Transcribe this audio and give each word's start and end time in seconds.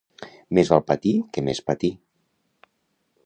Més 0.57 0.69
val 0.75 0.81
patir 0.91 1.11
que 1.37 1.45
més 1.49 1.61
patir. 1.69 1.91